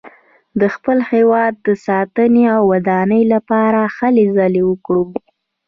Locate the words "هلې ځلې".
3.97-4.61